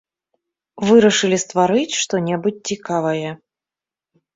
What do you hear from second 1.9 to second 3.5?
што-небудзь цікавае.